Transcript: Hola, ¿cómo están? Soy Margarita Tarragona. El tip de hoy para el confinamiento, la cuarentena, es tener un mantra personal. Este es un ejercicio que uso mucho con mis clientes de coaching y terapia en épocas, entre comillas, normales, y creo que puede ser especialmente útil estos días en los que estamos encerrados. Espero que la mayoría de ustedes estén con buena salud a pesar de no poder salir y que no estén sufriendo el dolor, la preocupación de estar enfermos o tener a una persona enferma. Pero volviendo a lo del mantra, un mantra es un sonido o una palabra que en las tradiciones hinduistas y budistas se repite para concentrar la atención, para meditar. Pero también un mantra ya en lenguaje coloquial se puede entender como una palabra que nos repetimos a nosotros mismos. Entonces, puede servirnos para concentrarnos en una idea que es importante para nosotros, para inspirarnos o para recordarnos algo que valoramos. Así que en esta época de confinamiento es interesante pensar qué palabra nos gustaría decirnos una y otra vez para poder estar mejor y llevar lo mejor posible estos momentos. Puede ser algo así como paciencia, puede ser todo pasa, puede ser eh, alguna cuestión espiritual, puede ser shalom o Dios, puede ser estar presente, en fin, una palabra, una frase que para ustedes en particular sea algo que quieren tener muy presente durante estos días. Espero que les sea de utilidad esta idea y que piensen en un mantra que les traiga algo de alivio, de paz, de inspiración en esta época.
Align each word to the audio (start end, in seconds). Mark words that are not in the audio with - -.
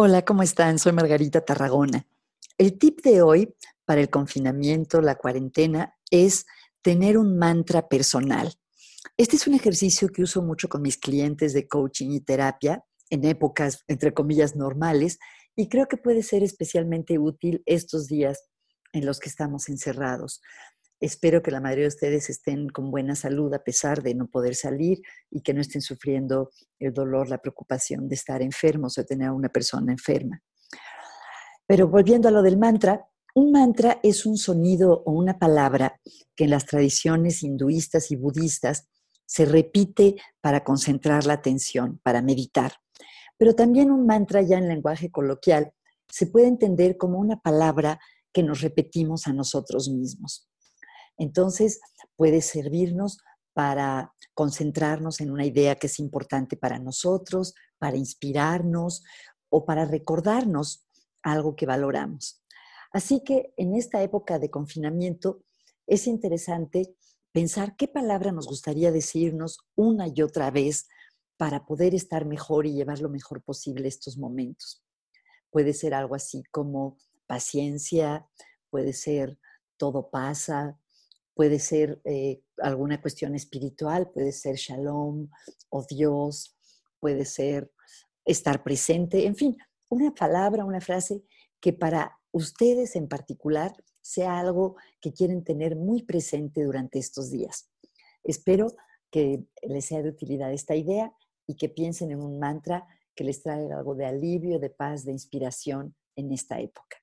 Hola, 0.00 0.24
¿cómo 0.24 0.44
están? 0.44 0.78
Soy 0.78 0.92
Margarita 0.92 1.40
Tarragona. 1.40 2.06
El 2.56 2.78
tip 2.78 3.00
de 3.02 3.20
hoy 3.20 3.56
para 3.84 4.00
el 4.00 4.08
confinamiento, 4.08 5.00
la 5.00 5.16
cuarentena, 5.16 5.96
es 6.08 6.46
tener 6.82 7.18
un 7.18 7.36
mantra 7.36 7.88
personal. 7.88 8.54
Este 9.16 9.34
es 9.34 9.48
un 9.48 9.54
ejercicio 9.54 10.08
que 10.10 10.22
uso 10.22 10.40
mucho 10.40 10.68
con 10.68 10.82
mis 10.82 10.98
clientes 10.98 11.52
de 11.52 11.66
coaching 11.66 12.12
y 12.12 12.20
terapia 12.20 12.84
en 13.10 13.24
épocas, 13.24 13.82
entre 13.88 14.14
comillas, 14.14 14.54
normales, 14.54 15.18
y 15.56 15.68
creo 15.68 15.88
que 15.88 15.96
puede 15.96 16.22
ser 16.22 16.44
especialmente 16.44 17.18
útil 17.18 17.64
estos 17.66 18.06
días 18.06 18.44
en 18.92 19.04
los 19.04 19.18
que 19.18 19.28
estamos 19.28 19.68
encerrados. 19.68 20.40
Espero 21.00 21.42
que 21.42 21.52
la 21.52 21.60
mayoría 21.60 21.84
de 21.84 21.88
ustedes 21.88 22.28
estén 22.28 22.68
con 22.68 22.90
buena 22.90 23.14
salud 23.14 23.54
a 23.54 23.62
pesar 23.62 24.02
de 24.02 24.14
no 24.14 24.26
poder 24.26 24.56
salir 24.56 25.00
y 25.30 25.42
que 25.42 25.54
no 25.54 25.60
estén 25.60 25.80
sufriendo 25.80 26.50
el 26.80 26.92
dolor, 26.92 27.28
la 27.28 27.38
preocupación 27.38 28.08
de 28.08 28.16
estar 28.16 28.42
enfermos 28.42 28.98
o 28.98 29.04
tener 29.04 29.28
a 29.28 29.32
una 29.32 29.48
persona 29.48 29.92
enferma. 29.92 30.42
Pero 31.66 31.86
volviendo 31.86 32.28
a 32.28 32.32
lo 32.32 32.42
del 32.42 32.58
mantra, 32.58 33.06
un 33.34 33.52
mantra 33.52 34.00
es 34.02 34.26
un 34.26 34.36
sonido 34.36 35.04
o 35.04 35.12
una 35.12 35.38
palabra 35.38 36.00
que 36.34 36.44
en 36.44 36.50
las 36.50 36.66
tradiciones 36.66 37.44
hinduistas 37.44 38.10
y 38.10 38.16
budistas 38.16 38.88
se 39.24 39.44
repite 39.44 40.16
para 40.40 40.64
concentrar 40.64 41.26
la 41.26 41.34
atención, 41.34 42.00
para 42.02 42.22
meditar. 42.22 42.72
Pero 43.36 43.54
también 43.54 43.92
un 43.92 44.06
mantra 44.06 44.42
ya 44.42 44.58
en 44.58 44.66
lenguaje 44.66 45.10
coloquial 45.12 45.72
se 46.08 46.26
puede 46.26 46.48
entender 46.48 46.96
como 46.96 47.18
una 47.18 47.38
palabra 47.38 48.00
que 48.32 48.42
nos 48.42 48.62
repetimos 48.62 49.26
a 49.28 49.32
nosotros 49.32 49.88
mismos. 49.88 50.48
Entonces, 51.18 51.80
puede 52.16 52.40
servirnos 52.40 53.18
para 53.52 54.14
concentrarnos 54.34 55.20
en 55.20 55.30
una 55.30 55.44
idea 55.44 55.74
que 55.74 55.88
es 55.88 55.98
importante 55.98 56.56
para 56.56 56.78
nosotros, 56.78 57.54
para 57.78 57.96
inspirarnos 57.96 59.02
o 59.50 59.64
para 59.64 59.84
recordarnos 59.84 60.86
algo 61.22 61.56
que 61.56 61.66
valoramos. 61.66 62.42
Así 62.92 63.22
que 63.24 63.52
en 63.56 63.74
esta 63.74 64.02
época 64.02 64.38
de 64.38 64.50
confinamiento 64.50 65.42
es 65.86 66.06
interesante 66.06 66.94
pensar 67.32 67.76
qué 67.76 67.88
palabra 67.88 68.32
nos 68.32 68.46
gustaría 68.46 68.92
decirnos 68.92 69.58
una 69.74 70.06
y 70.08 70.22
otra 70.22 70.50
vez 70.50 70.88
para 71.36 71.66
poder 71.66 71.94
estar 71.94 72.24
mejor 72.24 72.66
y 72.66 72.74
llevar 72.74 73.00
lo 73.00 73.08
mejor 73.08 73.42
posible 73.42 73.88
estos 73.88 74.18
momentos. 74.18 74.84
Puede 75.50 75.72
ser 75.72 75.94
algo 75.94 76.14
así 76.14 76.42
como 76.50 76.96
paciencia, 77.26 78.28
puede 78.70 78.92
ser 78.92 79.38
todo 79.76 80.10
pasa, 80.10 80.78
puede 81.38 81.60
ser 81.60 82.00
eh, 82.04 82.42
alguna 82.60 83.00
cuestión 83.00 83.36
espiritual, 83.36 84.10
puede 84.10 84.32
ser 84.32 84.56
shalom 84.56 85.28
o 85.68 85.86
Dios, 85.88 86.58
puede 86.98 87.24
ser 87.24 87.70
estar 88.24 88.64
presente, 88.64 89.24
en 89.24 89.36
fin, 89.36 89.56
una 89.88 90.12
palabra, 90.12 90.64
una 90.64 90.80
frase 90.80 91.22
que 91.60 91.72
para 91.72 92.18
ustedes 92.32 92.96
en 92.96 93.06
particular 93.06 93.72
sea 94.02 94.40
algo 94.40 94.74
que 95.00 95.12
quieren 95.12 95.44
tener 95.44 95.76
muy 95.76 96.02
presente 96.02 96.64
durante 96.64 96.98
estos 96.98 97.30
días. 97.30 97.70
Espero 98.24 98.74
que 99.08 99.44
les 99.62 99.84
sea 99.84 100.02
de 100.02 100.08
utilidad 100.08 100.52
esta 100.52 100.74
idea 100.74 101.12
y 101.46 101.54
que 101.54 101.68
piensen 101.68 102.10
en 102.10 102.20
un 102.20 102.40
mantra 102.40 102.84
que 103.14 103.22
les 103.22 103.44
traiga 103.44 103.78
algo 103.78 103.94
de 103.94 104.06
alivio, 104.06 104.58
de 104.58 104.70
paz, 104.70 105.04
de 105.04 105.12
inspiración 105.12 105.94
en 106.16 106.32
esta 106.32 106.58
época. 106.58 106.96